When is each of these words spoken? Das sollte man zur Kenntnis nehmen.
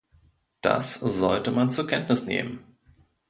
Das 0.61 0.95
sollte 0.95 1.51
man 1.51 1.69
zur 1.69 1.85
Kenntnis 1.85 2.25
nehmen. 2.25 2.63